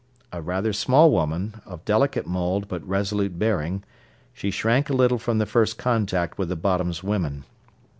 A 0.31 0.41
rather 0.41 0.73
small 0.73 1.11
woman, 1.11 1.61
of 1.63 1.85
delicate 1.85 2.25
mould 2.25 2.67
but 2.67 2.83
resolute 2.87 3.37
bearing, 3.37 3.83
she 4.33 4.49
shrank 4.49 4.89
a 4.89 4.93
little 4.93 5.19
from 5.19 5.37
the 5.37 5.45
first 5.45 5.77
contact 5.77 6.39
with 6.39 6.49
the 6.49 6.55
Bottoms 6.55 7.03
women. 7.03 7.43